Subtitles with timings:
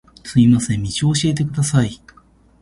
[0.23, 2.01] すみません、道を教えてください